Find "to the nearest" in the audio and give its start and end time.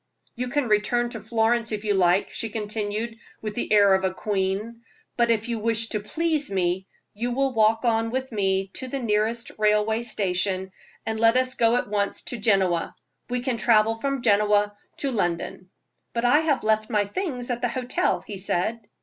8.73-9.51